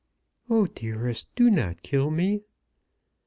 "Oh, 0.49 0.65
dearest, 0.65 1.27
do 1.35 1.51
not 1.51 1.83
kill 1.83 2.09
me." 2.09 2.41